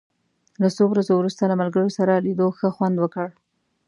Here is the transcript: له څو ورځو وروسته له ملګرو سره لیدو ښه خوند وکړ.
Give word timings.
له 0.61 0.67
څو 0.75 0.83
ورځو 0.91 1.13
وروسته 1.17 1.43
له 1.49 1.55
ملګرو 1.61 1.95
سره 1.97 2.23
لیدو 2.25 2.47
ښه 2.57 2.67
خوند 2.75 2.95
وکړ. 2.99 3.27